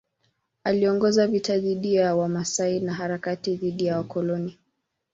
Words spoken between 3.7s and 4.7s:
ya wakoloni.